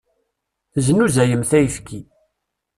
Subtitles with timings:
[0.73, 1.99] Teznuzayemt ayefki.